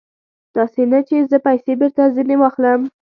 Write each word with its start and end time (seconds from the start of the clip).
داسې 0.55 0.81
نه 0.91 0.99
چې 1.07 1.15
زه 1.31 1.37
پیسې 1.47 1.71
بېرته 1.79 2.03
ځنې 2.15 2.35
واخلم. 2.39 2.81